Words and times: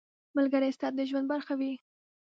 ملګری 0.35 0.69
ستا 0.77 0.87
د 0.97 0.99
ژوند 1.09 1.27
برخه 1.33 1.53
وي. 1.59 1.73